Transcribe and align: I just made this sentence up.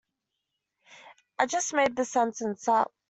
I 1.37 1.45
just 1.45 1.75
made 1.75 1.95
this 1.95 2.09
sentence 2.09 2.67
up. 2.67 2.91